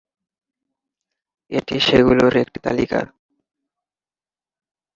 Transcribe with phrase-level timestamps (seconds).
[1.51, 2.99] এটি সেগুলোর একটি তালিকা।